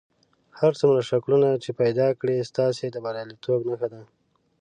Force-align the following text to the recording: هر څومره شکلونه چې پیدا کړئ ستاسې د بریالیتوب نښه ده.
هر 0.59 0.71
څومره 0.79 1.01
شکلونه 1.11 1.49
چې 1.63 1.69
پیدا 1.81 2.07
کړئ 2.19 2.37
ستاسې 2.51 2.85
د 2.91 2.97
بریالیتوب 3.05 3.59
نښه 3.69 3.87
ده. 3.93 4.01